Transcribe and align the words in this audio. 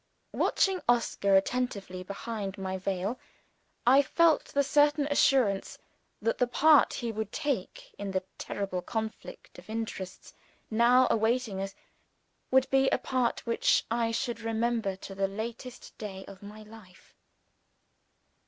Watching 0.33 0.81
Oscar 0.89 1.35
attentively 1.35 2.01
behind 2.01 2.57
my 2.57 2.75
veil, 2.79 3.19
I 3.85 4.01
felt 4.01 4.45
the 4.45 4.63
certain 4.63 5.05
assurance 5.11 5.77
that 6.23 6.39
the 6.39 6.47
part 6.47 6.95
he 6.95 7.11
would 7.11 7.31
take 7.31 7.93
in 7.99 8.09
the 8.09 8.23
terrible 8.39 8.81
conflict 8.81 9.59
of 9.59 9.69
interests 9.69 10.33
now 10.71 11.05
awaiting 11.11 11.61
us, 11.61 11.75
would 12.49 12.67
be 12.71 12.89
a 12.89 12.97
part 12.97 13.45
which 13.45 13.85
I 13.91 14.09
should 14.09 14.39
remember 14.39 14.95
to 14.95 15.13
the 15.13 15.27
latest 15.27 15.95
day 15.99 16.25
of 16.25 16.41
my 16.41 16.63
life. 16.63 17.13